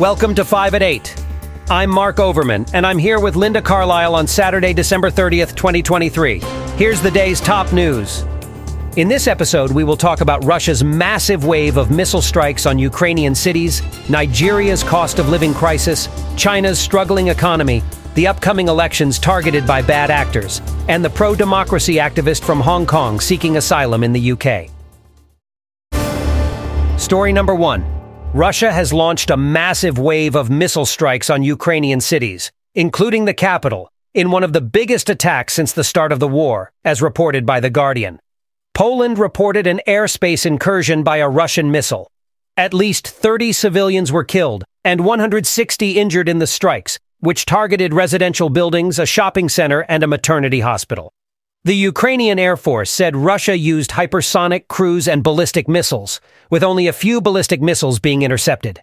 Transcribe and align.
Welcome 0.00 0.34
to 0.36 0.46
5 0.46 0.72
at 0.72 0.82
8. 0.82 1.24
I'm 1.68 1.90
Mark 1.90 2.20
Overman, 2.20 2.64
and 2.72 2.86
I'm 2.86 2.96
here 2.96 3.20
with 3.20 3.36
Linda 3.36 3.60
Carlisle 3.60 4.14
on 4.14 4.26
Saturday, 4.26 4.72
December 4.72 5.10
30th, 5.10 5.54
2023. 5.54 6.38
Here's 6.78 7.02
the 7.02 7.10
day's 7.10 7.38
top 7.38 7.70
news. 7.74 8.24
In 8.96 9.08
this 9.08 9.26
episode, 9.26 9.70
we 9.70 9.84
will 9.84 9.98
talk 9.98 10.22
about 10.22 10.42
Russia's 10.42 10.82
massive 10.82 11.44
wave 11.44 11.76
of 11.76 11.90
missile 11.90 12.22
strikes 12.22 12.64
on 12.64 12.78
Ukrainian 12.78 13.34
cities, 13.34 13.82
Nigeria's 14.08 14.82
cost 14.82 15.18
of 15.18 15.28
living 15.28 15.52
crisis, 15.52 16.08
China's 16.34 16.78
struggling 16.78 17.28
economy, 17.28 17.82
the 18.14 18.26
upcoming 18.26 18.68
elections 18.68 19.18
targeted 19.18 19.66
by 19.66 19.82
bad 19.82 20.10
actors, 20.10 20.62
and 20.88 21.04
the 21.04 21.10
pro 21.10 21.34
democracy 21.34 21.96
activist 21.96 22.42
from 22.42 22.58
Hong 22.58 22.86
Kong 22.86 23.20
seeking 23.20 23.58
asylum 23.58 24.02
in 24.02 24.14
the 24.14 24.32
UK. 24.32 24.70
Story 26.98 27.34
number 27.34 27.54
one 27.54 27.99
Russia 28.34 28.72
has 28.72 28.92
launched 28.92 29.28
a 29.30 29.36
massive 29.36 29.98
wave 29.98 30.36
of 30.36 30.50
missile 30.50 30.86
strikes 30.86 31.30
on 31.30 31.42
Ukrainian 31.42 32.00
cities, 32.00 32.52
including 32.76 33.24
the 33.24 33.34
capital, 33.34 33.90
in 34.14 34.30
one 34.30 34.44
of 34.44 34.52
the 34.52 34.60
biggest 34.60 35.10
attacks 35.10 35.52
since 35.52 35.72
the 35.72 35.82
start 35.82 36.12
of 36.12 36.20
the 36.20 36.28
war, 36.28 36.70
as 36.84 37.02
reported 37.02 37.44
by 37.44 37.58
The 37.58 37.70
Guardian. 37.70 38.20
Poland 38.72 39.18
reported 39.18 39.66
an 39.66 39.80
airspace 39.84 40.46
incursion 40.46 41.02
by 41.02 41.16
a 41.16 41.28
Russian 41.28 41.72
missile. 41.72 42.08
At 42.56 42.72
least 42.72 43.08
30 43.08 43.52
civilians 43.52 44.12
were 44.12 44.22
killed 44.22 44.62
and 44.84 45.04
160 45.04 45.98
injured 45.98 46.28
in 46.28 46.38
the 46.38 46.46
strikes, 46.46 47.00
which 47.18 47.46
targeted 47.46 47.92
residential 47.92 48.48
buildings, 48.48 49.00
a 49.00 49.06
shopping 49.06 49.48
center, 49.48 49.80
and 49.88 50.04
a 50.04 50.06
maternity 50.06 50.60
hospital. 50.60 51.12
The 51.62 51.76
Ukrainian 51.76 52.38
Air 52.38 52.56
Force 52.56 52.90
said 52.90 53.14
Russia 53.14 53.54
used 53.54 53.90
hypersonic, 53.90 54.66
cruise, 54.68 55.06
and 55.06 55.22
ballistic 55.22 55.68
missiles, 55.68 56.18
with 56.48 56.64
only 56.64 56.86
a 56.86 56.92
few 56.92 57.20
ballistic 57.20 57.60
missiles 57.60 57.98
being 57.98 58.22
intercepted. 58.22 58.80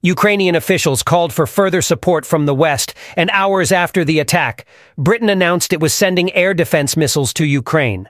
Ukrainian 0.00 0.54
officials 0.54 1.02
called 1.02 1.32
for 1.32 1.44
further 1.44 1.82
support 1.82 2.24
from 2.24 2.46
the 2.46 2.54
West, 2.54 2.94
and 3.16 3.30
hours 3.30 3.72
after 3.72 4.04
the 4.04 4.20
attack, 4.20 4.64
Britain 4.96 5.28
announced 5.28 5.72
it 5.72 5.80
was 5.80 5.92
sending 5.92 6.32
air 6.34 6.54
defense 6.54 6.96
missiles 6.96 7.32
to 7.34 7.44
Ukraine. 7.44 8.08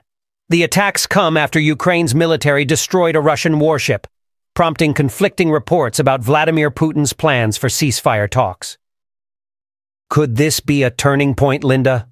The 0.49 0.61
attacks 0.61 1.07
come 1.07 1.35
after 1.35 1.59
Ukraine's 1.59 2.13
military 2.13 2.63
destroyed 2.63 3.15
a 3.15 3.21
Russian 3.21 3.57
warship, 3.57 4.05
prompting 4.53 4.93
conflicting 4.93 5.49
reports 5.49 5.97
about 5.97 6.21
Vladimir 6.21 6.69
Putin's 6.69 7.13
plans 7.13 7.57
for 7.57 7.69
ceasefire 7.69 8.29
talks. 8.29 8.77
Could 10.11 10.35
this 10.35 10.59
be 10.59 10.83
a 10.83 10.91
turning 10.91 11.33
point, 11.33 11.63
Linda? 11.63 12.07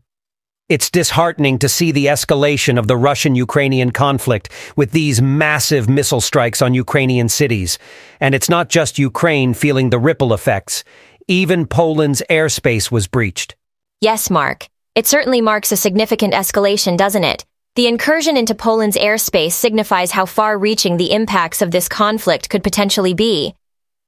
It's 0.73 0.89
disheartening 0.89 1.59
to 1.59 1.69
see 1.69 1.91
the 1.91 2.07
escalation 2.07 2.79
of 2.79 2.87
the 2.87 2.97
Russian 2.97 3.35
Ukrainian 3.35 3.91
conflict 3.91 4.49
with 4.75 4.89
these 4.89 5.21
massive 5.21 5.87
missile 5.87 6.19
strikes 6.19 6.63
on 6.63 6.73
Ukrainian 6.73 7.29
cities. 7.29 7.77
And 8.19 8.33
it's 8.33 8.49
not 8.49 8.69
just 8.69 8.97
Ukraine 8.97 9.53
feeling 9.53 9.91
the 9.91 9.99
ripple 9.99 10.33
effects. 10.33 10.83
Even 11.27 11.67
Poland's 11.67 12.23
airspace 12.27 12.89
was 12.89 13.05
breached. 13.05 13.55
Yes, 14.01 14.31
Mark. 14.31 14.67
It 14.95 15.05
certainly 15.05 15.41
marks 15.41 15.71
a 15.71 15.77
significant 15.77 16.33
escalation, 16.33 16.97
doesn't 16.97 17.23
it? 17.23 17.45
The 17.75 17.85
incursion 17.85 18.35
into 18.35 18.55
Poland's 18.55 18.97
airspace 18.97 19.51
signifies 19.51 20.09
how 20.09 20.25
far 20.25 20.57
reaching 20.57 20.97
the 20.97 21.11
impacts 21.11 21.61
of 21.61 21.69
this 21.69 21.87
conflict 21.87 22.49
could 22.49 22.63
potentially 22.63 23.13
be. 23.13 23.53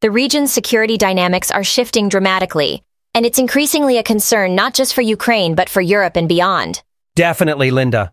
The 0.01 0.09
region's 0.09 0.51
security 0.51 0.97
dynamics 0.97 1.51
are 1.51 1.63
shifting 1.63 2.09
dramatically, 2.09 2.81
and 3.15 3.25
it's 3.25 3.39
increasingly 3.39 3.97
a 3.97 4.03
concern 4.03 4.55
not 4.55 4.73
just 4.73 4.93
for 4.93 5.01
Ukraine, 5.01 5.55
but 5.55 5.69
for 5.69 5.81
Europe 5.81 6.17
and 6.17 6.27
beyond. 6.27 6.83
Definitely, 7.15 7.71
Linda. 7.71 8.11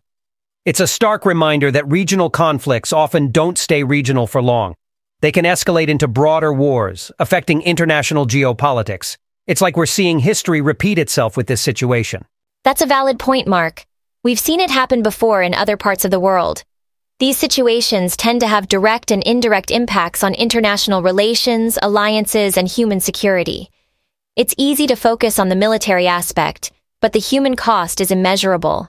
It's 0.65 0.79
a 0.79 0.87
stark 0.87 1.27
reminder 1.27 1.73
that 1.73 1.91
regional 1.91 2.31
conflicts 2.31 2.93
often 2.93 3.33
don't 3.33 3.59
stay 3.59 3.83
regional 3.83 4.29
for 4.29 4.41
long. 4.41 4.77
They 5.21 5.33
can 5.33 5.45
escalate 5.45 5.89
into 5.89 6.07
broader 6.07 6.53
wars, 6.53 7.11
affecting 7.19 7.63
international 7.63 8.29
geopolitics. 8.29 9.17
It's 9.49 9.61
like 9.61 9.77
we're 9.77 9.87
seeing 9.87 10.21
history 10.21 10.61
repeat 10.61 11.01
itself 11.01 11.37
with 11.37 11.49
this 11.49 11.61
situation. 11.61 12.25
That's 12.63 12.81
a 12.81 12.87
valid 12.87 13.19
point, 13.19 13.49
Mark. 13.49 13.85
We've 14.23 14.39
seen 14.39 14.61
it 14.61 14.71
happen 14.71 15.03
before 15.03 15.43
in 15.43 15.53
other 15.53 15.77
parts 15.77 16.05
of 16.05 16.13
the 16.13 16.21
world. 16.21 16.63
These 17.19 17.39
situations 17.39 18.17
tend 18.17 18.41
to 18.41 18.47
have 18.47 18.69
direct 18.69 19.11
and 19.11 19.23
indirect 19.25 19.73
impacts 19.73 20.23
on 20.23 20.35
international 20.35 21.03
relations, 21.03 21.77
alliances, 21.83 22.57
and 22.57 22.69
human 22.69 23.01
security. 23.01 23.69
It's 24.35 24.55
easy 24.57 24.87
to 24.87 24.97
focus 24.97 25.39
on 25.39 25.51
the 25.51 25.55
military 25.55 26.07
aspect, 26.07 26.73
but 27.03 27.13
the 27.13 27.19
human 27.19 27.55
cost 27.55 28.01
is 28.01 28.11
immeasurable. 28.11 28.89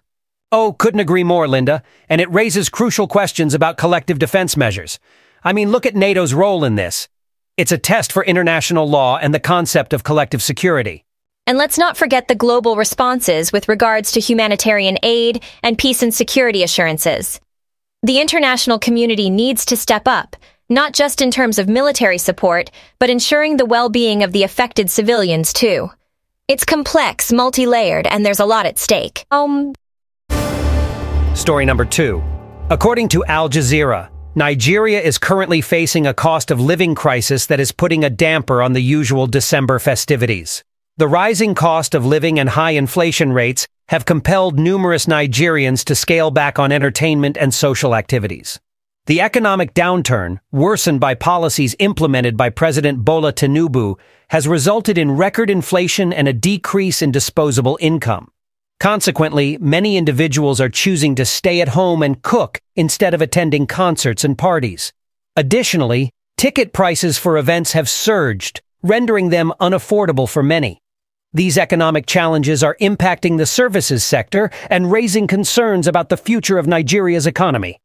Oh, 0.54 0.72
couldn't 0.72 1.02
agree 1.02 1.26
more, 1.26 1.50
Linda. 1.50 1.84
And 2.08 2.22
it 2.22 2.31
raises 2.31 2.70
crucial 2.70 3.09
questions 3.09 3.54
about 3.54 3.76
collective 3.78 4.20
defense 4.20 4.56
measures. 4.56 5.00
I 5.44 5.52
mean, 5.52 5.70
look 5.70 5.86
at 5.86 5.98
NATO's 5.98 6.34
role 6.34 6.64
in 6.64 6.76
this. 6.76 7.09
It's 7.58 7.74
a 7.74 7.78
test 7.78 8.14
for 8.14 8.24
international 8.24 8.90
law 8.90 9.18
and 9.18 9.34
the 9.34 9.40
concept 9.40 9.92
of 9.92 10.06
collective 10.06 10.42
security. 10.42 11.04
And 11.46 11.58
let's 11.58 11.78
not 11.78 11.98
forget 11.98 12.30
the 12.30 12.36
global 12.36 12.78
responses 12.78 13.52
with 13.52 13.68
regards 13.68 14.14
to 14.14 14.22
humanitarian 14.22 14.98
aid 15.04 15.44
and 15.62 15.78
peace 15.78 16.02
and 16.02 16.14
security 16.14 16.64
assurances. 16.64 17.42
The 18.02 18.22
international 18.22 18.80
community 18.80 19.30
needs 19.30 19.66
to 19.66 19.75
step 19.75 20.08
up, 20.08 20.38
not 20.69 20.94
just 20.94 21.22
in 21.22 21.31
terms 21.31 21.59
of 21.59 21.68
military 21.68 22.18
support, 22.18 22.72
but 23.00 23.09
ensuring 23.09 23.57
the 23.57 23.66
well-being 23.66 24.24
of 24.24 24.31
the 24.31 24.44
affected 24.44 24.90
civilians 24.90 25.53
too. 25.53 25.90
It's 26.47 26.66
complex, 26.66 27.31
multi-layered, 27.31 28.07
and 28.07 28.25
there's 28.25 28.40
a 28.40 28.46
lot 28.46 28.66
at 28.66 28.78
stake. 28.78 29.25
Um. 29.31 29.74
Story 31.35 31.66
number 31.66 31.85
two. 31.85 32.24
According 32.69 33.09
to 33.09 33.25
Al 33.25 33.50
Jazeera, 33.50 34.09
Nigeria 34.35 35.00
is 35.00 35.18
currently 35.18 35.62
facing 35.62 36.07
a 36.07 36.13
cost 36.13 36.50
of 36.50 36.59
living 36.59 36.95
crisis 36.95 37.45
that 37.45 37.59
is 37.59 37.72
putting 37.72 38.03
a 38.03 38.09
damper 38.09 38.62
on 38.62 38.74
the 38.74 38.81
usual 38.81 39.28
December 39.28 39.80
festivities. 39.80 40.63
The 40.97 41.07
rising 41.07 41.56
cost 41.56 41.95
of 41.95 42.06
living 42.06 42.40
and 42.40 42.50
high 42.50 42.72
inflation 42.72 43.31
rates 43.31 43.68
have 43.90 44.06
compelled 44.06 44.57
numerous 44.57 45.06
Nigerians 45.06 45.84
to 45.85 45.95
scale 45.95 46.31
back 46.31 46.57
on 46.57 46.72
entertainment 46.72 47.38
and 47.38 47.53
social 47.53 47.95
activities. 47.95 48.59
The 49.06 49.19
economic 49.19 49.74
downturn, 49.74 50.40
worsened 50.53 51.02
by 51.02 51.16
policies 51.16 51.75
implemented 51.78 52.38
by 52.38 52.50
President 52.50 53.03
Bola 53.03 53.34
Tinubu, 53.34 53.96
has 54.30 54.47
resulted 54.47 54.97
in 54.97 55.12
record 55.12 55.50
inflation 55.50 56.14
and 56.14 56.25
a 56.25 56.31
decrease 56.31 57.02
in 57.02 57.12
disposable 57.12 57.78
income. 57.81 58.31
Consequently, 58.80 59.58
many 59.58 59.97
individuals 59.97 60.62
are 60.62 60.69
choosing 60.69 61.16
to 61.16 61.25
stay 61.25 61.59
at 61.59 61.68
home 61.68 62.02
and 62.02 62.22
cook 62.22 62.62
instead 62.78 63.13
of 63.13 63.22
attending 63.22 63.68
concerts 63.68 64.24
and 64.24 64.38
parties. 64.38 64.94
Additionally, 65.36 66.09
ticket 66.38 66.72
prices 66.72 67.18
for 67.18 67.38
events 67.38 67.74
have 67.74 67.90
surged, 67.90 68.62
rendering 68.84 69.31
them 69.31 69.52
unaffordable 69.59 70.30
for 70.30 70.44
many. 70.44 70.80
These 71.34 71.58
economic 71.58 72.06
challenges 72.06 72.63
are 72.63 72.78
impacting 72.80 73.38
the 73.38 73.46
services 73.46 74.02
sector 74.06 74.50
and 74.69 74.94
raising 74.94 75.28
concerns 75.28 75.88
about 75.88 76.08
the 76.08 76.16
future 76.16 76.58
of 76.58 76.68
Nigeria's 76.68 77.28
economy. 77.28 77.81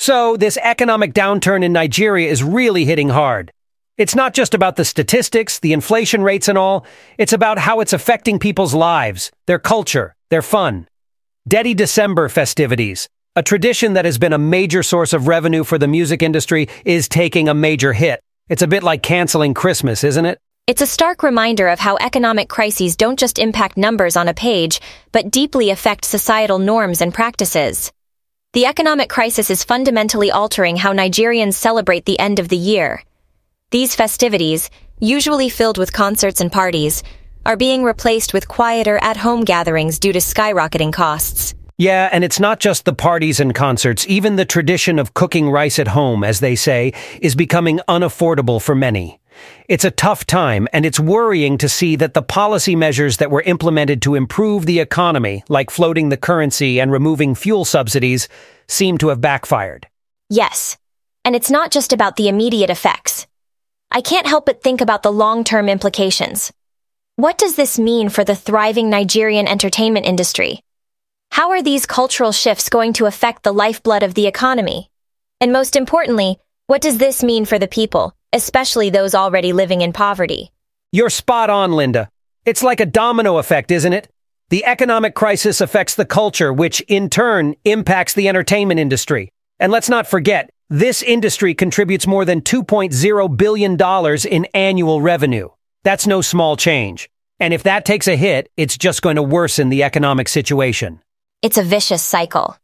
So, 0.00 0.34
this 0.34 0.56
economic 0.56 1.12
downturn 1.12 1.62
in 1.62 1.74
Nigeria 1.74 2.30
is 2.30 2.42
really 2.42 2.86
hitting 2.86 3.10
hard. 3.10 3.52
It's 3.98 4.14
not 4.14 4.32
just 4.32 4.54
about 4.54 4.76
the 4.76 4.84
statistics, 4.86 5.58
the 5.58 5.74
inflation 5.74 6.22
rates 6.22 6.48
and 6.48 6.56
all, 6.56 6.86
it's 7.18 7.34
about 7.34 7.58
how 7.58 7.80
it's 7.80 7.92
affecting 7.92 8.38
people's 8.38 8.72
lives, 8.72 9.30
their 9.46 9.58
culture, 9.58 10.14
their 10.30 10.40
fun. 10.40 10.88
Detty 11.50 11.76
December 11.76 12.30
festivities, 12.30 13.10
a 13.36 13.42
tradition 13.42 13.92
that 13.92 14.06
has 14.06 14.16
been 14.16 14.32
a 14.32 14.38
major 14.38 14.82
source 14.82 15.12
of 15.12 15.28
revenue 15.28 15.64
for 15.64 15.76
the 15.76 15.86
music 15.86 16.22
industry, 16.22 16.66
is 16.86 17.06
taking 17.06 17.50
a 17.50 17.52
major 17.52 17.92
hit. 17.92 18.20
It's 18.48 18.62
a 18.62 18.66
bit 18.66 18.82
like 18.82 19.02
canceling 19.02 19.52
Christmas, 19.52 20.02
isn't 20.02 20.24
it? 20.24 20.38
It's 20.66 20.80
a 20.80 20.86
stark 20.86 21.22
reminder 21.22 21.68
of 21.68 21.78
how 21.78 21.98
economic 22.00 22.48
crises 22.48 22.96
don't 22.96 23.18
just 23.18 23.38
impact 23.38 23.76
numbers 23.76 24.16
on 24.16 24.28
a 24.28 24.32
page, 24.32 24.80
but 25.12 25.30
deeply 25.30 25.68
affect 25.68 26.06
societal 26.06 26.58
norms 26.58 27.02
and 27.02 27.12
practices. 27.12 27.92
The 28.52 28.66
economic 28.66 29.08
crisis 29.08 29.48
is 29.48 29.62
fundamentally 29.62 30.32
altering 30.32 30.76
how 30.76 30.92
Nigerians 30.92 31.54
celebrate 31.54 32.04
the 32.04 32.18
end 32.18 32.40
of 32.40 32.48
the 32.48 32.56
year. 32.56 33.04
These 33.70 33.94
festivities, 33.94 34.70
usually 34.98 35.48
filled 35.48 35.78
with 35.78 35.92
concerts 35.92 36.40
and 36.40 36.50
parties, 36.50 37.04
are 37.46 37.56
being 37.56 37.84
replaced 37.84 38.34
with 38.34 38.48
quieter 38.48 38.98
at-home 39.02 39.44
gatherings 39.44 40.00
due 40.00 40.12
to 40.12 40.18
skyrocketing 40.18 40.92
costs. 40.92 41.54
Yeah, 41.78 42.08
and 42.10 42.24
it's 42.24 42.40
not 42.40 42.58
just 42.58 42.86
the 42.86 42.92
parties 42.92 43.38
and 43.38 43.54
concerts. 43.54 44.04
Even 44.08 44.34
the 44.34 44.44
tradition 44.44 44.98
of 44.98 45.14
cooking 45.14 45.48
rice 45.48 45.78
at 45.78 45.86
home, 45.86 46.24
as 46.24 46.40
they 46.40 46.56
say, 46.56 46.92
is 47.22 47.36
becoming 47.36 47.78
unaffordable 47.86 48.60
for 48.60 48.74
many. 48.74 49.19
It's 49.68 49.84
a 49.84 49.90
tough 49.90 50.26
time, 50.26 50.66
and 50.72 50.84
it's 50.84 50.98
worrying 50.98 51.58
to 51.58 51.68
see 51.68 51.96
that 51.96 52.14
the 52.14 52.22
policy 52.22 52.74
measures 52.74 53.18
that 53.18 53.30
were 53.30 53.42
implemented 53.42 54.02
to 54.02 54.14
improve 54.14 54.66
the 54.66 54.80
economy, 54.80 55.44
like 55.48 55.70
floating 55.70 56.08
the 56.08 56.16
currency 56.16 56.80
and 56.80 56.90
removing 56.90 57.34
fuel 57.34 57.64
subsidies, 57.64 58.28
seem 58.68 58.98
to 58.98 59.08
have 59.08 59.20
backfired. 59.20 59.86
Yes, 60.28 60.76
and 61.24 61.36
it's 61.36 61.50
not 61.50 61.70
just 61.70 61.92
about 61.92 62.16
the 62.16 62.28
immediate 62.28 62.70
effects. 62.70 63.26
I 63.90 64.00
can't 64.00 64.26
help 64.26 64.46
but 64.46 64.62
think 64.62 64.80
about 64.80 65.02
the 65.02 65.12
long-term 65.12 65.68
implications. 65.68 66.52
What 67.16 67.38
does 67.38 67.56
this 67.56 67.78
mean 67.78 68.08
for 68.08 68.24
the 68.24 68.36
thriving 68.36 68.88
Nigerian 68.88 69.46
entertainment 69.46 70.06
industry? 70.06 70.62
How 71.30 71.50
are 71.50 71.62
these 71.62 71.86
cultural 71.86 72.32
shifts 72.32 72.68
going 72.68 72.92
to 72.94 73.06
affect 73.06 73.42
the 73.42 73.52
lifeblood 73.52 74.02
of 74.02 74.14
the 74.14 74.26
economy? 74.26 74.90
And 75.40 75.52
most 75.52 75.76
importantly, 75.76 76.38
what 76.66 76.82
does 76.82 76.98
this 76.98 77.22
mean 77.22 77.44
for 77.44 77.58
the 77.58 77.68
people, 77.68 78.14
especially 78.32 78.90
those 78.90 79.14
already 79.14 79.52
living 79.52 79.80
in 79.80 79.92
poverty. 79.92 80.52
You're 80.92 81.10
spot 81.10 81.50
on, 81.50 81.72
Linda. 81.72 82.10
It's 82.44 82.62
like 82.62 82.80
a 82.80 82.86
domino 82.86 83.38
effect, 83.38 83.70
isn't 83.70 83.92
it? 83.92 84.08
The 84.48 84.64
economic 84.64 85.14
crisis 85.14 85.60
affects 85.60 85.94
the 85.94 86.04
culture, 86.04 86.52
which 86.52 86.80
in 86.82 87.08
turn 87.08 87.54
impacts 87.64 88.14
the 88.14 88.28
entertainment 88.28 88.80
industry. 88.80 89.30
And 89.60 89.70
let's 89.70 89.88
not 89.88 90.06
forget, 90.08 90.50
this 90.68 91.02
industry 91.02 91.54
contributes 91.54 92.06
more 92.06 92.24
than 92.24 92.40
$2.0 92.40 93.36
billion 93.36 93.76
in 94.28 94.44
annual 94.54 95.00
revenue. 95.00 95.48
That's 95.84 96.06
no 96.06 96.20
small 96.20 96.56
change. 96.56 97.08
And 97.38 97.54
if 97.54 97.62
that 97.62 97.84
takes 97.84 98.08
a 98.08 98.16
hit, 98.16 98.50
it's 98.56 98.76
just 98.76 99.02
going 99.02 99.16
to 99.16 99.22
worsen 99.22 99.68
the 99.68 99.82
economic 99.82 100.28
situation. 100.28 101.00
It's 101.42 101.58
a 101.58 101.62
vicious 101.62 102.02
cycle. 102.02 102.56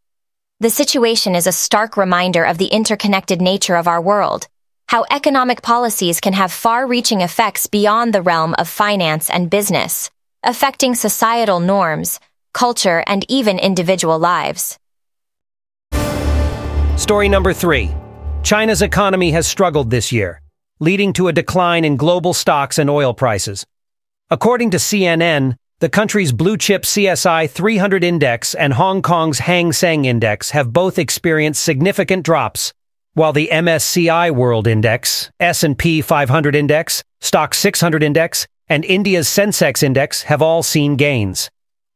The 0.60 0.70
situation 0.70 1.34
is 1.34 1.46
a 1.46 1.52
stark 1.52 1.96
reminder 1.96 2.44
of 2.44 2.58
the 2.58 2.66
interconnected 2.66 3.40
nature 3.40 3.76
of 3.76 3.88
our 3.88 4.00
world, 4.00 4.48
how 4.88 5.04
economic 5.10 5.62
policies 5.62 6.20
can 6.20 6.32
have 6.32 6.52
far-reaching 6.52 7.20
effects 7.20 7.66
beyond 7.66 8.12
the 8.12 8.22
realm 8.22 8.54
of 8.58 8.68
finance 8.68 9.28
and 9.30 9.50
business, 9.50 10.10
affecting 10.42 10.94
societal 10.94 11.60
norms, 11.60 12.20
culture, 12.52 13.02
and 13.06 13.24
even 13.28 13.58
individual 13.58 14.18
lives. 14.18 14.78
Story 16.96 17.28
number 17.28 17.52
three. 17.52 17.94
China's 18.42 18.80
economy 18.80 19.32
has 19.32 19.46
struggled 19.46 19.90
this 19.90 20.12
year, 20.12 20.40
leading 20.78 21.12
to 21.12 21.28
a 21.28 21.32
decline 21.32 21.84
in 21.84 21.96
global 21.96 22.32
stocks 22.32 22.78
and 22.78 22.88
oil 22.88 23.12
prices. 23.12 23.66
According 24.30 24.70
to 24.70 24.76
CNN, 24.78 25.56
the 25.80 25.88
country's 25.88 26.32
blue 26.32 26.56
chip 26.56 26.84
CSI 26.84 27.50
300 27.50 28.02
index 28.02 28.54
and 28.54 28.72
Hong 28.72 29.02
Kong's 29.02 29.40
Hang 29.40 29.72
Seng 29.72 30.06
index 30.06 30.50
have 30.50 30.72
both 30.72 30.98
experienced 30.98 31.62
significant 31.62 32.24
drops, 32.24 32.72
while 33.16 33.32
the 33.32 33.48
MSCI 33.50 34.30
World 34.30 34.66
Index, 34.66 35.30
S&P 35.40 36.02
500 36.02 36.54
index, 36.54 37.02
Stoxx 37.22 37.54
600 37.54 38.02
index, 38.02 38.46
and 38.68 38.84
India's 38.84 39.26
Sensex 39.26 39.82
index 39.82 40.24
have 40.24 40.42
all 40.42 40.62
seen 40.62 40.96
gains. 40.96 41.48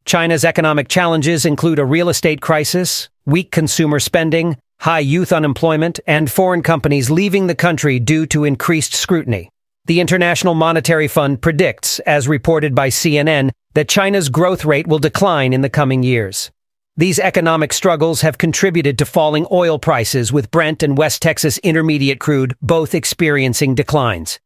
China's 0.07 0.47
economic 0.47 0.89
challenges 0.89 1.45
include 1.45 1.79
a 1.79 1.85
real 1.85 2.09
estate 2.09 2.41
crisis, 2.41 3.11
weak 3.27 3.51
consumer 3.51 4.01
spending, 4.01 4.57
high 4.81 5.01
youth 5.01 5.31
unemployment, 5.31 6.01
and 6.07 6.33
foreign 6.33 6.63
companies 6.63 7.11
leaving 7.11 7.49
the 7.49 7.55
country 7.55 8.01
due 8.01 8.25
to 8.25 8.45
increased 8.45 8.95
scrutiny. 8.95 9.51
The 9.85 10.01
International 10.01 10.55
Monetary 10.55 11.07
Fund 11.07 11.43
predicts, 11.43 11.99
as 12.01 12.29
reported 12.29 12.75
by 12.75 12.89
CNN, 12.89 13.51
that 13.75 13.91
China's 13.91 14.31
growth 14.31 14.65
rate 14.65 14.87
will 14.87 14.99
decline 14.99 15.53
in 15.53 15.61
the 15.61 15.69
coming 15.69 16.03
years. 16.03 16.51
These 17.00 17.19
economic 17.19 17.73
struggles 17.73 18.20
have 18.20 18.37
contributed 18.37 18.99
to 18.99 19.06
falling 19.06 19.47
oil 19.50 19.79
prices 19.79 20.35
with 20.35 20.50
Brent 20.50 20.82
and 20.82 20.99
West 20.99 21.23
Texas 21.23 21.56
Intermediate 21.62 22.20
crude 22.20 22.55
both 22.61 22.94
experiencing 22.94 23.75
declines. 23.75 24.38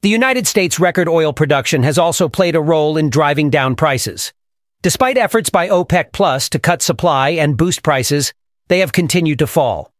The 0.00 0.08
United 0.08 0.48
States 0.48 0.80
record 0.80 1.08
oil 1.08 1.32
production 1.32 1.84
has 1.84 1.98
also 1.98 2.28
played 2.28 2.56
a 2.56 2.60
role 2.60 2.96
in 2.96 3.08
driving 3.08 3.50
down 3.50 3.76
prices. 3.76 4.32
Despite 4.82 5.16
efforts 5.16 5.48
by 5.48 5.68
OPEC 5.68 6.10
Plus 6.10 6.48
to 6.48 6.58
cut 6.58 6.82
supply 6.82 7.28
and 7.28 7.56
boost 7.56 7.84
prices, 7.84 8.34
they 8.66 8.80
have 8.80 8.92
continued 8.92 9.38
to 9.38 9.46
fall. 9.46 9.92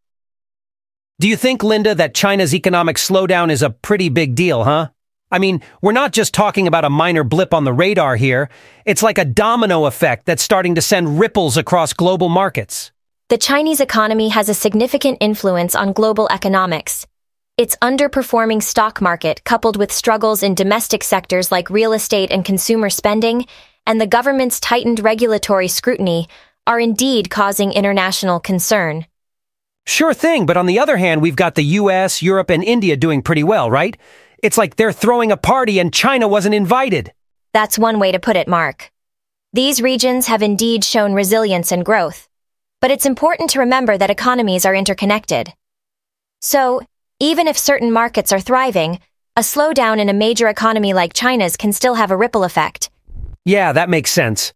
Do 1.20 1.28
you 1.28 1.36
think, 1.36 1.62
Linda, 1.62 1.94
that 1.94 2.16
China's 2.16 2.52
economic 2.52 2.96
slowdown 2.96 3.48
is 3.48 3.62
a 3.62 3.70
pretty 3.70 4.08
big 4.08 4.34
deal, 4.34 4.64
huh? 4.64 4.88
I 5.32 5.38
mean, 5.38 5.62
we're 5.80 5.92
not 5.92 6.12
just 6.12 6.34
talking 6.34 6.66
about 6.68 6.84
a 6.84 6.90
minor 6.90 7.24
blip 7.24 7.54
on 7.54 7.64
the 7.64 7.72
radar 7.72 8.16
here. 8.16 8.50
It's 8.84 9.02
like 9.02 9.16
a 9.16 9.24
domino 9.24 9.86
effect 9.86 10.26
that's 10.26 10.42
starting 10.42 10.74
to 10.74 10.82
send 10.82 11.18
ripples 11.18 11.56
across 11.56 11.94
global 11.94 12.28
markets. 12.28 12.92
The 13.30 13.38
Chinese 13.38 13.80
economy 13.80 14.28
has 14.28 14.50
a 14.50 14.54
significant 14.54 15.16
influence 15.22 15.74
on 15.74 15.94
global 15.94 16.28
economics. 16.30 17.06
Its 17.56 17.76
underperforming 17.80 18.62
stock 18.62 19.00
market, 19.00 19.42
coupled 19.44 19.78
with 19.78 19.90
struggles 19.90 20.42
in 20.42 20.54
domestic 20.54 21.02
sectors 21.02 21.50
like 21.50 21.70
real 21.70 21.94
estate 21.94 22.30
and 22.30 22.44
consumer 22.44 22.90
spending, 22.90 23.46
and 23.86 23.98
the 23.98 24.06
government's 24.06 24.60
tightened 24.60 25.00
regulatory 25.00 25.68
scrutiny, 25.68 26.28
are 26.66 26.78
indeed 26.78 27.30
causing 27.30 27.72
international 27.72 28.38
concern. 28.38 29.06
Sure 29.86 30.12
thing, 30.12 30.44
but 30.44 30.58
on 30.58 30.66
the 30.66 30.78
other 30.78 30.98
hand, 30.98 31.22
we've 31.22 31.36
got 31.36 31.54
the 31.54 31.64
US, 31.80 32.20
Europe, 32.20 32.50
and 32.50 32.62
India 32.62 32.96
doing 32.96 33.22
pretty 33.22 33.42
well, 33.42 33.70
right? 33.70 33.96
It's 34.42 34.58
like 34.58 34.74
they're 34.74 34.92
throwing 34.92 35.30
a 35.30 35.36
party 35.36 35.78
and 35.78 35.94
China 35.94 36.26
wasn't 36.26 36.56
invited. 36.56 37.12
That's 37.52 37.78
one 37.78 38.00
way 38.00 38.10
to 38.10 38.18
put 38.18 38.36
it, 38.36 38.48
Mark. 38.48 38.90
These 39.52 39.80
regions 39.80 40.26
have 40.26 40.42
indeed 40.42 40.84
shown 40.84 41.12
resilience 41.12 41.70
and 41.70 41.84
growth. 41.84 42.28
But 42.80 42.90
it's 42.90 43.06
important 43.06 43.50
to 43.50 43.60
remember 43.60 43.96
that 43.96 44.10
economies 44.10 44.64
are 44.64 44.74
interconnected. 44.74 45.52
So, 46.40 46.82
even 47.20 47.46
if 47.46 47.56
certain 47.56 47.92
markets 47.92 48.32
are 48.32 48.40
thriving, 48.40 48.98
a 49.36 49.42
slowdown 49.42 50.00
in 50.00 50.08
a 50.08 50.12
major 50.12 50.48
economy 50.48 50.92
like 50.92 51.12
China's 51.12 51.56
can 51.56 51.72
still 51.72 51.94
have 51.94 52.10
a 52.10 52.16
ripple 52.16 52.42
effect. 52.42 52.90
Yeah, 53.44 53.72
that 53.72 53.88
makes 53.88 54.10
sense. 54.10 54.52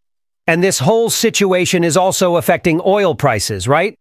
And 0.49 0.65
this 0.65 0.81
whole 0.81 1.11
situation 1.11 1.85
is 1.85 1.97
also 1.97 2.37
affecting 2.37 2.81
oil 2.85 3.15
prices, 3.15 3.69
right? 3.69 3.97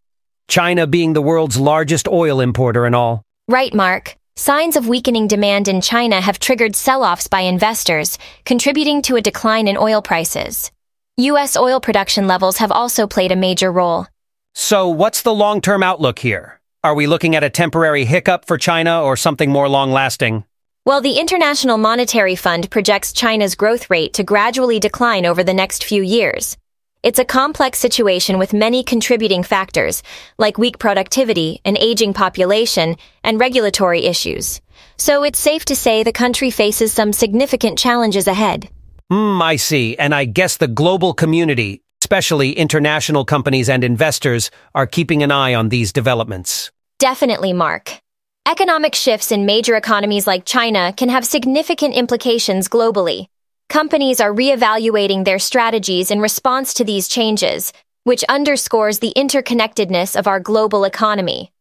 China 0.48 0.88
being 0.88 1.14
the 1.14 1.22
world's 1.22 1.58
largest 1.58 2.08
oil 2.08 2.40
importer 2.40 2.86
and 2.86 2.96
all. 2.96 3.24
Right, 3.48 3.74
Mark. 3.74 4.16
Signs 4.38 4.76
of 4.76 4.90
weakening 4.90 5.28
demand 5.30 5.70
in 5.70 5.80
China 5.80 6.20
have 6.20 6.40
triggered 6.40 6.76
sell-offs 6.76 7.26
by 7.26 7.40
investors, 7.40 8.18
contributing 8.44 9.02
to 9.04 9.16
a 9.16 9.22
decline 9.22 9.66
in 9.66 9.78
oil 9.78 10.02
prices. 10.02 10.72
U.S. 11.16 11.56
oil 11.56 11.80
production 11.80 12.28
levels 12.28 12.58
have 12.58 12.72
also 12.72 13.08
played 13.08 13.32
a 13.32 13.36
major 13.38 13.72
role. 13.72 14.08
So 14.54 14.90
what's 14.90 15.22
the 15.22 15.34
long-term 15.34 15.84
outlook 15.84 16.20
here? 16.20 16.60
Are 16.84 16.94
we 16.94 17.08
looking 17.08 17.34
at 17.38 17.46
a 17.46 17.50
temporary 17.50 18.04
hiccup 18.04 18.44
for 18.44 18.58
China 18.58 19.02
or 19.02 19.16
something 19.16 19.50
more 19.50 19.70
long-lasting? 19.70 20.44
Well, 20.86 21.00
the 21.00 21.18
International 21.18 21.78
Monetary 21.78 22.36
Fund 22.36 22.70
projects 22.70 23.14
China's 23.14 23.56
growth 23.56 23.90
rate 23.90 24.14
to 24.16 24.24
gradually 24.24 24.82
decline 24.82 25.26
over 25.26 25.46
the 25.46 25.54
next 25.54 25.86
few 25.86 26.04
years. 26.04 26.58
It's 27.06 27.20
a 27.20 27.24
complex 27.24 27.78
situation 27.78 28.40
with 28.40 28.52
many 28.52 28.82
contributing 28.84 29.44
factors, 29.44 30.02
like 30.40 30.58
weak 30.58 30.80
productivity, 30.80 31.62
an 31.64 31.78
aging 31.78 32.14
population, 32.14 32.96
and 33.24 33.40
regulatory 33.40 34.08
issues. 34.08 34.60
So 34.98 35.22
it's 35.22 35.38
safe 35.38 35.66
to 35.66 35.76
say 35.76 36.02
the 36.02 36.12
country 36.12 36.50
faces 36.50 36.92
some 36.92 37.14
significant 37.14 37.78
challenges 37.78 38.28
ahead. 38.28 38.70
Hmm, 39.12 39.40
I 39.40 39.58
see. 39.58 39.96
And 39.98 40.16
I 40.16 40.26
guess 40.26 40.58
the 40.58 40.68
global 40.68 41.14
community, 41.14 41.84
especially 42.02 42.54
international 42.54 43.24
companies 43.24 43.70
and 43.70 43.84
investors, 43.84 44.50
are 44.74 44.88
keeping 44.88 45.22
an 45.22 45.30
eye 45.30 45.54
on 45.54 45.70
these 45.70 45.94
developments. 45.94 46.72
Definitely, 46.98 47.54
Mark. 47.54 48.02
Economic 48.48 48.96
shifts 48.96 49.32
in 49.32 49.46
major 49.46 49.76
economies 49.76 50.26
like 50.26 50.44
China 50.44 50.92
can 50.98 51.10
have 51.10 51.24
significant 51.24 51.94
implications 51.94 52.68
globally. 52.68 53.28
Companies 53.70 54.22
are 54.22 54.34
reevaluating 54.34 55.26
their 55.26 55.40
strategies 55.40 56.12
in 56.12 56.20
response 56.20 56.74
to 56.76 56.84
these 56.84 57.08
changes, 57.08 57.74
which 58.04 58.24
underscores 58.26 59.00
the 59.00 59.14
interconnectedness 59.18 60.16
of 60.16 60.28
our 60.28 60.40
global 60.40 60.84
economy. 60.84 61.52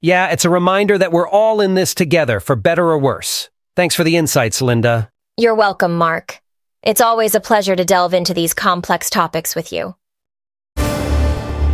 Yeah, 0.00 0.28
it's 0.28 0.44
a 0.44 0.50
reminder 0.50 0.96
that 0.96 1.12
we're 1.12 1.28
all 1.28 1.60
in 1.60 1.74
this 1.74 1.94
together, 1.94 2.40
for 2.40 2.54
better 2.54 2.88
or 2.88 2.98
worse. 2.98 3.50
Thanks 3.74 3.94
for 3.94 4.04
the 4.04 4.16
insights, 4.16 4.62
Linda. 4.62 5.10
You're 5.36 5.54
welcome, 5.54 5.96
Mark. 5.96 6.40
It's 6.82 7.00
always 7.00 7.34
a 7.34 7.40
pleasure 7.40 7.74
to 7.74 7.84
delve 7.84 8.14
into 8.14 8.32
these 8.32 8.54
complex 8.54 9.10
topics 9.10 9.56
with 9.56 9.72
you. 9.72 9.96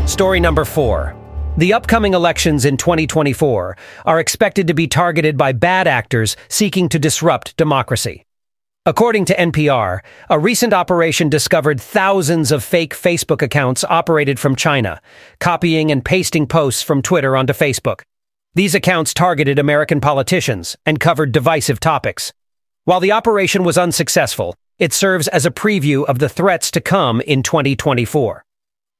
Story 0.07 0.41
number 0.41 0.65
four. 0.65 1.15
The 1.57 1.73
upcoming 1.73 2.15
elections 2.15 2.65
in 2.65 2.77
2024 2.79 3.77
are 4.07 4.21
expected 4.21 4.67
to 4.67 4.75
be 4.75 4.89
targeted 4.89 5.37
by 5.37 5.53
bad 5.53 5.87
actors 5.87 6.37
seeking 6.49 6.89
to 6.89 6.99
disrupt 6.99 7.57
democracy. 7.57 8.24
According 8.87 9.25
to 9.27 9.37
NPR, 9.37 10.01
a 10.29 10.39
recent 10.39 10.75
operation 10.75 11.31
discovered 11.31 11.81
thousands 11.81 12.53
of 12.53 12.63
fake 12.63 12.95
Facebook 12.95 13.41
accounts 13.41 13.83
operated 13.85 14.39
from 14.39 14.55
China, 14.55 15.01
copying 15.41 15.91
and 15.91 16.05
pasting 16.05 16.47
posts 16.47 16.83
from 16.83 17.01
Twitter 17.01 17.35
onto 17.35 17.55
Facebook. 17.55 18.03
These 18.53 18.75
accounts 18.75 19.15
targeted 19.15 19.59
American 19.59 20.03
politicians 20.03 20.77
and 20.85 21.01
covered 21.01 21.33
divisive 21.33 21.81
topics. 21.81 22.35
While 22.85 23.01
the 23.01 23.13
operation 23.13 23.65
was 23.65 23.79
unsuccessful, 23.79 24.55
it 24.79 24.93
serves 24.93 25.29
as 25.29 25.47
a 25.47 25.51
preview 25.51 26.05
of 26.05 26.19
the 26.19 26.29
threats 26.29 26.71
to 26.73 26.83
come 26.83 27.23
in 27.23 27.43
2024. 27.43 28.45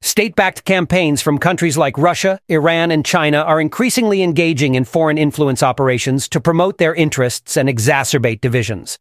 State-backed 0.01 0.65
campaigns 0.65 1.21
from 1.21 1.37
countries 1.37 1.77
like 1.77 1.95
Russia, 1.99 2.39
Iran, 2.49 2.89
and 2.89 3.05
China 3.05 3.37
are 3.37 3.61
increasingly 3.61 4.23
engaging 4.23 4.73
in 4.73 4.83
foreign 4.83 5.19
influence 5.19 5.61
operations 5.61 6.27
to 6.29 6.41
promote 6.41 6.79
their 6.79 6.95
interests 6.95 7.55
and 7.55 7.69
exacerbate 7.69 8.41
divisions 8.41 8.97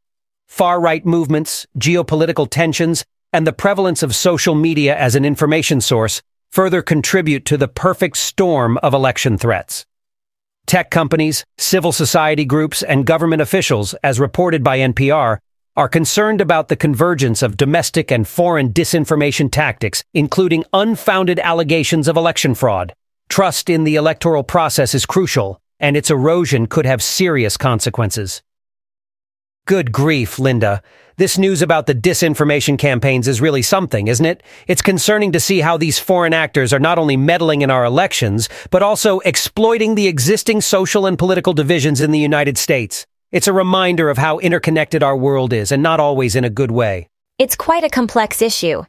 far-right 0.46 1.04
movements, 1.04 1.66
geopolitical 1.78 2.48
tensions, 2.48 3.04
and 3.32 3.46
the 3.46 3.52
prevalence 3.52 4.02
of 4.02 4.14
social 4.14 4.54
media 4.54 4.96
as 4.96 5.14
an 5.14 5.24
information 5.24 5.80
source 5.80 6.22
further 6.50 6.82
contribute 6.82 7.44
to 7.44 7.56
the 7.56 7.66
perfect 7.66 8.16
storm 8.16 8.78
of 8.78 8.94
election 8.94 9.36
threats. 9.36 9.84
Tech 10.66 10.90
companies, 10.90 11.44
civil 11.58 11.92
society 11.92 12.44
groups, 12.44 12.82
and 12.82 13.04
government 13.04 13.42
officials, 13.42 13.94
as 14.02 14.20
reported 14.20 14.62
by 14.62 14.78
NPR, 14.78 15.38
are 15.76 15.88
concerned 15.88 16.40
about 16.40 16.68
the 16.68 16.76
convergence 16.76 17.42
of 17.42 17.56
domestic 17.56 18.12
and 18.12 18.28
foreign 18.28 18.72
disinformation 18.72 19.50
tactics, 19.50 20.04
including 20.14 20.64
unfounded 20.72 21.40
allegations 21.40 22.06
of 22.06 22.16
election 22.16 22.54
fraud. 22.54 22.94
Trust 23.28 23.68
in 23.68 23.82
the 23.82 23.96
electoral 23.96 24.44
process 24.44 24.94
is 24.94 25.04
crucial, 25.04 25.60
and 25.80 25.96
its 25.96 26.10
erosion 26.10 26.68
could 26.68 26.86
have 26.86 27.02
serious 27.02 27.56
consequences. 27.56 28.42
Good 29.66 29.92
grief, 29.92 30.38
Linda. 30.38 30.82
This 31.16 31.38
news 31.38 31.62
about 31.62 31.86
the 31.86 31.94
disinformation 31.94 32.78
campaigns 32.78 33.26
is 33.26 33.40
really 33.40 33.62
something, 33.62 34.08
isn't 34.08 34.26
it? 34.26 34.42
It's 34.66 34.82
concerning 34.82 35.32
to 35.32 35.40
see 35.40 35.60
how 35.60 35.78
these 35.78 35.98
foreign 35.98 36.34
actors 36.34 36.70
are 36.74 36.78
not 36.78 36.98
only 36.98 37.16
meddling 37.16 37.62
in 37.62 37.70
our 37.70 37.86
elections, 37.86 38.50
but 38.70 38.82
also 38.82 39.20
exploiting 39.20 39.94
the 39.94 40.06
existing 40.06 40.60
social 40.60 41.06
and 41.06 41.18
political 41.18 41.54
divisions 41.54 42.02
in 42.02 42.10
the 42.10 42.18
United 42.18 42.58
States. 42.58 43.06
It's 43.32 43.48
a 43.48 43.54
reminder 43.54 44.10
of 44.10 44.18
how 44.18 44.38
interconnected 44.38 45.02
our 45.02 45.16
world 45.16 45.54
is, 45.54 45.72
and 45.72 45.82
not 45.82 45.98
always 45.98 46.36
in 46.36 46.44
a 46.44 46.50
good 46.50 46.70
way. 46.70 47.08
It's 47.38 47.56
quite 47.56 47.84
a 47.84 47.88
complex 47.88 48.42
issue. 48.42 48.84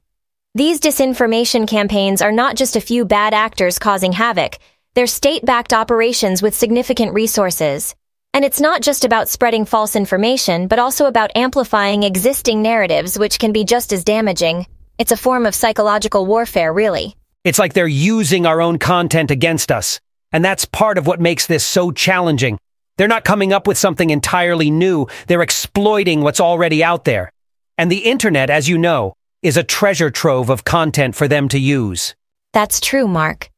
These 0.56 0.82
disinformation 0.82 1.70
campaigns 1.70 2.22
are 2.22 2.34
not 2.34 2.58
just 2.58 2.76
a 2.76 2.82
few 2.82 3.06
bad 3.06 3.34
actors 3.34 3.80
causing 3.80 4.12
havoc. 4.12 4.58
They're 4.94 5.08
state-backed 5.08 5.72
operations 5.72 6.42
with 6.42 6.54
significant 6.54 7.14
resources. 7.14 7.96
And 8.36 8.44
it's 8.44 8.60
not 8.60 8.82
just 8.82 9.06
about 9.06 9.30
spreading 9.30 9.64
false 9.64 9.96
information, 9.96 10.68
but 10.68 10.78
also 10.78 11.06
about 11.06 11.32
amplifying 11.38 12.04
existing 12.04 12.62
narratives, 12.62 13.18
which 13.18 13.40
can 13.40 13.54
be 13.54 13.64
just 13.64 13.94
as 13.94 14.04
damaging. 14.04 14.66
It's 14.98 15.14
a 15.14 15.18
form 15.18 15.46
of 15.46 15.56
psychological 15.56 16.26
warfare, 16.26 16.74
really. 16.74 17.16
It's 17.46 17.60
like 17.60 17.72
they're 17.72 17.88
using 17.88 18.46
our 18.46 18.60
own 18.60 18.78
content 18.78 19.32
against 19.32 19.72
us. 19.72 20.02
And 20.34 20.44
that's 20.44 20.66
part 20.66 20.98
of 20.98 21.08
what 21.08 21.22
makes 21.22 21.46
this 21.46 21.64
so 21.64 21.92
challenging. 21.92 22.60
They're 22.98 23.08
not 23.08 23.24
coming 23.24 23.54
up 23.54 23.68
with 23.68 23.78
something 23.78 24.10
entirely 24.10 24.70
new. 24.70 25.08
They're 25.28 25.42
exploiting 25.42 26.20
what's 26.20 26.42
already 26.42 26.84
out 26.84 27.06
there. 27.06 27.32
And 27.78 27.90
the 27.90 28.00
internet, 28.00 28.50
as 28.50 28.68
you 28.68 28.78
know, 28.78 29.14
is 29.44 29.56
a 29.56 29.64
treasure 29.64 30.12
trove 30.12 30.50
of 30.50 30.66
content 30.66 31.16
for 31.16 31.30
them 31.30 31.48
to 31.48 31.58
use. 31.58 32.16
That's 32.52 32.82
true, 32.82 33.08
Mark. 33.08 33.50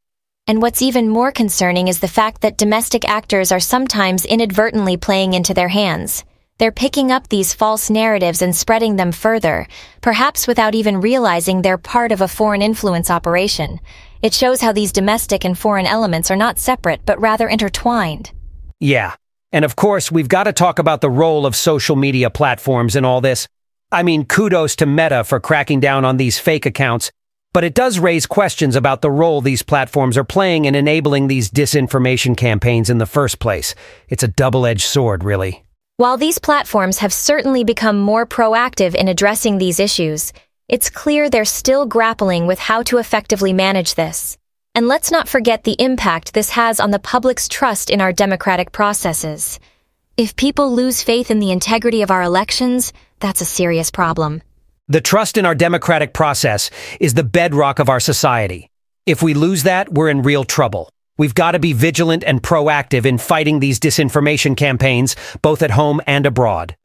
And 0.47 0.61
what's 0.61 0.81
even 0.81 1.09
more 1.09 1.33
concerning 1.33 1.89
is 1.89 1.99
the 1.99 2.07
fact 2.07 2.41
that 2.41 2.57
domestic 2.57 3.07
actors 3.07 3.51
are 3.51 3.59
sometimes 3.59 4.23
inadvertently 4.23 4.95
playing 4.95 5.33
into 5.33 5.53
their 5.53 5.67
hands. 5.67 6.23
They're 6.57 6.71
picking 6.71 7.11
up 7.11 7.27
these 7.27 7.53
false 7.53 7.89
narratives 7.89 8.41
and 8.41 8.55
spreading 8.55 8.95
them 8.95 9.11
further, 9.11 9.67
perhaps 10.01 10.47
without 10.47 10.73
even 10.73 11.01
realizing 11.01 11.61
they're 11.61 11.77
part 11.77 12.13
of 12.13 12.21
a 12.21 12.29
foreign 12.29 12.61
influence 12.61 13.11
operation. 13.11 13.81
It 14.21 14.33
shows 14.33 14.61
how 14.61 14.71
these 14.71 14.93
domestic 14.93 15.43
and 15.43 15.57
foreign 15.57 15.85
elements 15.85 16.31
are 16.31 16.37
not 16.37 16.59
separate, 16.59 17.01
but 17.05 17.19
rather 17.19 17.49
intertwined. 17.49 18.31
Yeah. 18.79 19.15
And 19.51 19.65
of 19.65 19.75
course, 19.75 20.11
we've 20.11 20.29
got 20.29 20.45
to 20.45 20.53
talk 20.53 20.79
about 20.79 21.01
the 21.01 21.09
role 21.09 21.45
of 21.45 21.57
social 21.57 21.97
media 21.97 22.29
platforms 22.29 22.95
in 22.95 23.03
all 23.03 23.19
this. 23.19 23.47
I 23.91 24.03
mean, 24.03 24.25
kudos 24.25 24.77
to 24.77 24.85
Meta 24.85 25.23
for 25.23 25.39
cracking 25.39 25.79
down 25.79 26.05
on 26.05 26.17
these 26.17 26.39
fake 26.39 26.65
accounts, 26.65 27.11
but 27.57 27.63
it 27.63 27.73
does 27.73 27.97
raise 27.97 28.27
questions 28.27 28.75
about 28.75 29.01
the 29.01 29.09
role 29.09 29.41
these 29.41 29.63
platforms 29.63 30.15
are 30.15 30.23
playing 30.23 30.65
in 30.65 30.75
enabling 30.75 31.25
these 31.25 31.49
disinformation 31.49 32.37
campaigns 32.37 32.87
in 32.87 32.99
the 32.99 33.05
first 33.07 33.39
place. 33.39 33.73
It's 34.09 34.21
a 34.21 34.27
double-edged 34.27 34.85
sword, 34.85 35.23
really. 35.23 35.65
While 35.95 36.17
these 36.17 36.37
platforms 36.37 36.99
have 36.99 37.11
certainly 37.11 37.63
become 37.63 37.99
more 37.99 38.27
proactive 38.27 38.93
in 38.93 39.07
addressing 39.07 39.57
these 39.57 39.79
issues, 39.79 40.33
it's 40.67 40.91
clear 40.91 41.31
they're 41.31 41.45
still 41.45 41.87
grappling 41.87 42.45
with 42.45 42.59
how 42.59 42.83
to 42.83 42.99
effectively 42.99 43.53
manage 43.53 43.95
this. 43.95 44.37
And 44.75 44.87
let's 44.87 45.09
not 45.09 45.27
forget 45.27 45.63
the 45.63 45.81
impact 45.81 46.35
this 46.35 46.51
has 46.51 46.79
on 46.79 46.91
the 46.91 46.99
public's 46.99 47.47
trust 47.47 47.89
in 47.89 48.01
our 48.01 48.13
democratic 48.13 48.71
processes. 48.71 49.59
If 50.15 50.35
people 50.35 50.75
lose 50.75 51.01
faith 51.01 51.31
in 51.31 51.39
the 51.39 51.51
integrity 51.51 52.03
of 52.03 52.11
our 52.11 52.21
elections, 52.21 52.93
that's 53.19 53.41
a 53.41 53.45
serious 53.45 53.89
problem. 53.89 54.43
The 54.89 55.01
trust 55.01 55.37
in 55.37 55.45
our 55.45 55.53
democratic 55.53 56.13
process 56.13 56.71
is 57.01 57.13
the 57.13 57.23
bedrock 57.25 57.79
of 57.79 57.89
our 57.89 57.99
society. 57.99 58.69
If 59.05 59.21
we 59.21 59.33
lose 59.33 59.63
that, 59.63 59.91
we're 59.91 60.07
in 60.07 60.21
real 60.21 60.45
trouble. 60.45 60.89
We've 61.17 61.35
got 61.35 61.51
to 61.51 61.59
be 61.59 61.73
vigilant 61.73 62.23
and 62.25 62.41
proactive 62.41 63.05
in 63.05 63.17
fighting 63.17 63.59
these 63.59 63.81
disinformation 63.81 64.55
campaigns, 64.55 65.17
both 65.41 65.61
at 65.61 65.71
home 65.71 65.99
and 66.07 66.25
abroad. 66.25 66.77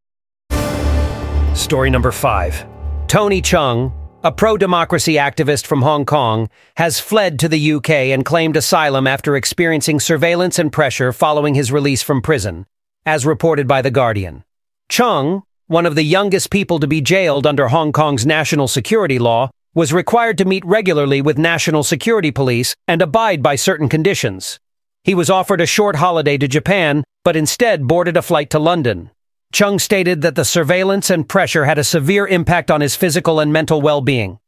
Story 1.54 1.90
number 1.90 2.10
five. 2.10 2.66
Tony 3.06 3.40
Chung, 3.40 3.92
a 4.24 4.32
pro-democracy 4.32 5.14
activist 5.14 5.64
from 5.64 5.82
Hong 5.82 6.04
Kong, 6.04 6.48
has 6.78 6.98
fled 6.98 7.38
to 7.38 7.48
the 7.48 7.74
UK 7.74 7.90
and 8.10 8.24
claimed 8.24 8.56
asylum 8.56 9.06
after 9.06 9.36
experiencing 9.36 10.00
surveillance 10.00 10.58
and 10.58 10.72
pressure 10.72 11.12
following 11.12 11.54
his 11.54 11.70
release 11.70 12.02
from 12.02 12.20
prison, 12.20 12.66
as 13.06 13.24
reported 13.24 13.68
by 13.68 13.80
The 13.80 13.92
Guardian. 13.92 14.42
Chung, 14.88 15.44
one 15.72 15.86
of 15.86 15.94
the 15.94 16.04
youngest 16.04 16.50
people 16.50 16.78
to 16.78 16.86
be 16.86 17.00
jailed 17.00 17.46
under 17.46 17.68
Hong 17.68 17.92
Kong's 17.92 18.26
national 18.26 18.68
security 18.68 19.18
law, 19.18 19.48
was 19.74 19.90
required 19.90 20.36
to 20.36 20.44
meet 20.44 20.62
regularly 20.66 21.22
with 21.22 21.38
national 21.38 21.82
security 21.82 22.30
police 22.30 22.76
and 22.86 23.00
abide 23.00 23.42
by 23.42 23.56
certain 23.56 23.88
conditions. 23.88 24.60
He 25.02 25.14
was 25.14 25.30
offered 25.30 25.62
a 25.62 25.66
short 25.66 25.96
holiday 25.96 26.36
to 26.36 26.46
Japan, 26.46 27.04
but 27.24 27.36
instead 27.36 27.88
boarded 27.88 28.18
a 28.18 28.22
flight 28.22 28.50
to 28.50 28.58
London. 28.58 29.10
Chung 29.50 29.78
stated 29.78 30.20
that 30.20 30.34
the 30.34 30.44
surveillance 30.44 31.08
and 31.08 31.26
pressure 31.26 31.64
had 31.64 31.78
a 31.78 31.84
severe 31.84 32.26
impact 32.26 32.70
on 32.70 32.82
his 32.82 32.94
physical 32.94 33.40
and 33.40 33.50
mental 33.50 33.80
well-being. 33.80 34.38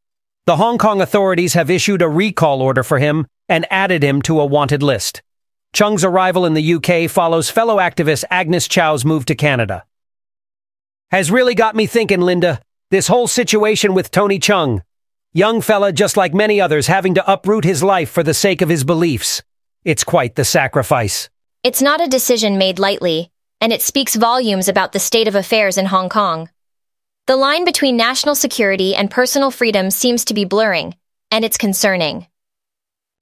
The 0.45 0.57
Hong 0.57 0.77
Kong 0.77 1.01
authorities 1.01 1.55
have 1.55 1.71
issued 1.71 2.03
a 2.03 2.09
recall 2.09 2.61
order 2.61 2.83
for 2.83 2.99
him 2.99 3.27
and 3.49 3.67
added 3.71 4.05
him 4.05 4.21
to 4.23 4.41
a 4.41 4.47
wanted 4.47 4.83
list. 4.83 5.23
Chung's 5.73 6.05
arrival 6.05 6.45
in 6.45 6.53
the 6.53 6.75
UK 6.75 7.11
follows 7.11 7.49
fellow 7.49 7.79
activist 7.79 8.25
Agnes 8.31 8.69
Chow's 8.69 9.07
move 9.07 9.25
to 9.25 9.35
Canada 9.35 9.85
has 11.11 11.31
really 11.31 11.55
got 11.55 11.77
me 11.77 11.87
thinking, 11.87 12.21
Linda. 12.21 12.61
This 12.91 13.07
whole 13.07 13.27
situation 13.27 13.95
with 13.95 14.11
Tony 14.11 14.39
Chung. 14.39 14.83
Young 15.33 15.61
fella 15.61 15.93
just 15.93 16.17
like 16.17 16.33
many 16.33 16.61
others 16.61 16.87
having 16.87 17.15
to 17.15 17.33
uproot 17.33 17.65
his 17.65 17.83
life 17.83 18.11
for 18.11 18.23
the 18.23 18.35
sake 18.35 18.63
of 18.63 18.69
his 18.69 18.85
beliefs. 18.85 19.43
It's 19.85 20.05
quite 20.05 20.35
the 20.35 20.45
sacrifice. 20.45 21.29
It's 21.63 21.83
not 21.83 22.01
a 22.01 22.09
decision 22.09 22.57
made 22.59 22.79
lightly, 22.79 23.31
and 23.61 23.73
it 23.73 23.83
speaks 23.83 24.15
volumes 24.15 24.69
about 24.69 24.93
the 24.93 25.01
state 25.01 25.29
of 25.29 25.35
affairs 25.35 25.79
in 25.79 25.87
Hong 25.87 26.09
Kong. 26.09 26.49
The 27.27 27.37
line 27.37 27.65
between 27.65 27.97
national 27.97 28.35
security 28.35 28.95
and 28.95 29.11
personal 29.11 29.51
freedom 29.51 29.91
seems 29.91 30.27
to 30.27 30.35
be 30.35 30.45
blurring, 30.45 30.95
and 31.31 31.45
it's 31.45 31.57
concerning. 31.57 32.27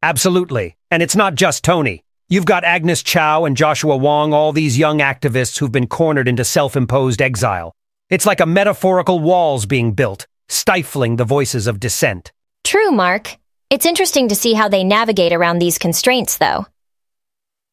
Absolutely. 0.02 0.76
And 0.90 1.02
it's 1.02 1.16
not 1.16 1.36
just 1.36 1.62
Tony. 1.62 2.04
You've 2.32 2.46
got 2.46 2.64
Agnes 2.64 3.02
Chow 3.02 3.44
and 3.44 3.54
Joshua 3.54 3.94
Wong, 3.94 4.32
all 4.32 4.54
these 4.54 4.78
young 4.78 5.00
activists 5.00 5.58
who've 5.58 5.70
been 5.70 5.86
cornered 5.86 6.26
into 6.26 6.46
self-imposed 6.46 7.20
exile. 7.20 7.74
It's 8.08 8.24
like 8.24 8.40
a 8.40 8.46
metaphorical 8.46 9.20
walls 9.20 9.66
being 9.66 9.92
built, 9.92 10.26
stifling 10.48 11.16
the 11.16 11.26
voices 11.26 11.66
of 11.66 11.78
dissent. 11.78 12.32
True, 12.64 12.90
Mark. 12.90 13.36
It's 13.68 13.84
interesting 13.84 14.28
to 14.28 14.34
see 14.34 14.54
how 14.54 14.70
they 14.70 14.82
navigate 14.82 15.34
around 15.34 15.58
these 15.58 15.76
constraints, 15.76 16.38
though. 16.38 16.64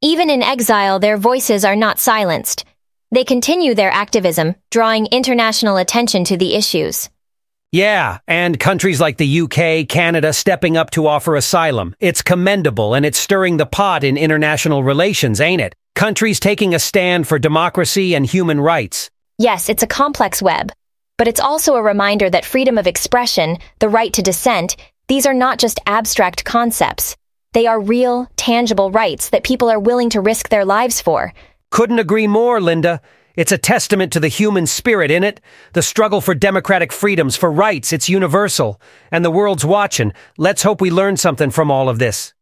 Even 0.02 0.30
in 0.30 0.44
exile, 0.44 1.00
their 1.00 1.16
voices 1.16 1.64
are 1.64 1.78
not 1.78 1.98
silenced. 1.98 2.66
They 3.12 3.24
continue 3.24 3.74
their 3.74 3.92
activism, 3.92 4.56
drawing 4.72 5.06
international 5.06 5.78
attention 5.78 6.26
to 6.26 6.36
the 6.36 6.56
issues. 6.56 7.10
Yeah, 7.72 8.18
and 8.28 8.60
countries 8.60 9.00
like 9.00 9.18
the 9.18 9.42
UK, 9.42 9.88
Canada 9.88 10.34
stepping 10.34 10.76
up 10.76 10.90
to 10.92 11.06
offer 11.06 11.36
asylum. 11.36 11.96
It's 12.00 12.24
commendable 12.24 12.96
and 12.96 13.06
it's 13.06 13.20
stirring 13.20 13.58
the 13.58 13.68
pot 13.68 14.04
in 14.04 14.18
international 14.18 14.84
relations, 14.84 15.40
ain't 15.40 15.62
it? 15.62 15.76
Countries 15.94 16.40
taking 16.40 16.74
a 16.74 16.80
stand 16.80 17.28
for 17.28 17.38
democracy 17.38 18.16
and 18.16 18.26
human 18.26 18.60
rights. 18.60 19.12
Yes, 19.38 19.70
it's 19.70 19.84
a 19.84 19.88
complex 19.88 20.42
web, 20.42 20.72
but 21.20 21.28
it's 21.28 21.40
also 21.40 21.76
a 21.76 21.84
reminder 21.84 22.28
that 22.28 22.44
freedom 22.44 22.80
of 22.80 22.88
expression, 22.88 23.58
the 23.78 23.90
right 23.90 24.12
to 24.14 24.24
dissent, 24.24 24.76
these 25.08 25.28
are 25.28 25.34
not 25.36 25.60
just 25.60 25.80
abstract 25.86 26.46
concepts. 26.46 27.16
They 27.54 27.68
are 27.68 27.80
real, 27.80 28.28
tangible 28.36 28.90
rights 28.90 29.30
that 29.30 29.44
people 29.44 29.70
are 29.70 29.80
willing 29.80 30.10
to 30.12 30.22
risk 30.22 30.50
their 30.50 30.66
lives 30.66 31.02
for. 31.02 31.34
Couldn't 31.70 32.00
agree 32.00 32.26
more, 32.26 32.60
Linda. 32.60 33.02
It's 33.40 33.54
a 33.54 33.58
testament 33.58 34.12
to 34.12 34.20
the 34.20 34.28
human 34.28 34.68
spirit 34.68 35.10
in 35.10 35.24
it. 35.24 35.40
The 35.72 35.82
struggle 35.82 36.20
for 36.20 36.36
democratic 36.36 36.92
freedoms, 36.92 37.38
for 37.38 37.50
rights, 37.50 37.94
it's 37.94 38.10
universal. 38.10 38.82
And 39.14 39.24
the 39.24 39.32
world's 39.32 39.64
watching. 39.64 40.12
Let's 40.38 40.64
hope 40.64 40.82
we 40.82 40.92
learn 40.92 41.16
something 41.16 41.50
from 41.50 41.72
all 41.72 41.88
of 41.88 42.00
this. 42.00 42.34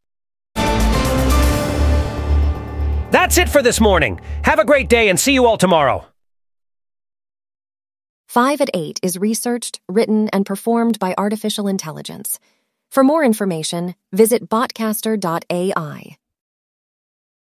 That's 3.11 3.37
it 3.37 3.47
for 3.47 3.61
this 3.61 3.79
morning. 3.79 4.19
Have 4.41 4.57
a 4.57 4.65
great 4.65 4.89
day 4.89 5.09
and 5.09 5.19
see 5.19 5.33
you 5.33 5.45
all 5.45 5.59
tomorrow. 5.59 6.03
5 8.29 8.61
at 8.61 8.71
8 8.73 8.99
is 9.03 9.19
researched, 9.19 9.79
written, 9.87 10.29
and 10.29 10.47
performed 10.47 10.97
by 10.97 11.13
artificial 11.15 11.67
intelligence. 11.67 12.39
For 12.89 13.03
more 13.03 13.23
information, 13.23 13.93
visit 14.11 14.49
botcaster.ai. 14.49 16.17